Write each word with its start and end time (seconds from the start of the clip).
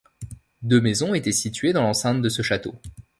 Deux 0.63 0.81
maisons 0.81 1.13
étaient 1.13 1.31
situées 1.31 1.73
dans 1.73 1.83
l'enceinte 1.83 2.23
de 2.23 2.29
ce 2.29 2.41
château. 2.41 2.73